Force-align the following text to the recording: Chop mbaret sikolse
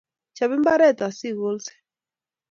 Chop 0.35 0.51
mbaret 0.59 0.99
sikolse 1.17 1.73